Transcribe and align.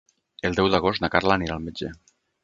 El 0.47 0.55
deu 0.59 0.69
d'agost 0.75 1.03
na 1.03 1.09
Carla 1.15 1.37
anirà 1.39 1.57
al 1.59 1.67
metge. 1.67 1.91